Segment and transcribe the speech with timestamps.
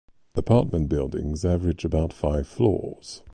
[0.33, 3.21] Apartment buildings average about five floors.